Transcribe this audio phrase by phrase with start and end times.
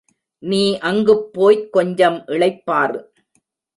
[0.43, 2.99] நீ அங்குப் போய்க் கொஞ்சம் இளைப்பாறு.